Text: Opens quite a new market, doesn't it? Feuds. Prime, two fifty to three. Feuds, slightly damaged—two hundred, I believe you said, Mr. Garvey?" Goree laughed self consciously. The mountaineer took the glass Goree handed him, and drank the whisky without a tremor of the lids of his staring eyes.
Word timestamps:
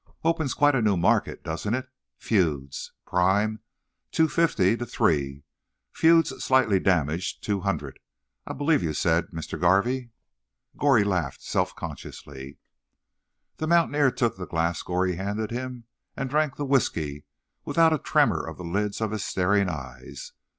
Opens 0.23 0.51
quite 0.55 0.73
a 0.73 0.81
new 0.81 0.97
market, 0.97 1.43
doesn't 1.43 1.75
it? 1.75 1.87
Feuds. 2.17 2.91
Prime, 3.05 3.59
two 4.11 4.27
fifty 4.27 4.75
to 4.75 4.83
three. 4.83 5.43
Feuds, 5.91 6.43
slightly 6.43 6.79
damaged—two 6.79 7.59
hundred, 7.61 7.99
I 8.47 8.53
believe 8.53 8.81
you 8.81 8.93
said, 8.93 9.27
Mr. 9.27 9.61
Garvey?" 9.61 10.09
Goree 10.75 11.03
laughed 11.03 11.43
self 11.43 11.75
consciously. 11.75 12.57
The 13.57 13.67
mountaineer 13.67 14.09
took 14.09 14.37
the 14.37 14.47
glass 14.47 14.81
Goree 14.81 15.17
handed 15.17 15.51
him, 15.51 15.83
and 16.17 16.31
drank 16.31 16.55
the 16.55 16.65
whisky 16.65 17.25
without 17.63 17.93
a 17.93 17.99
tremor 17.99 18.43
of 18.43 18.57
the 18.57 18.63
lids 18.63 19.01
of 19.01 19.11
his 19.11 19.23
staring 19.23 19.69
eyes. 19.69 20.31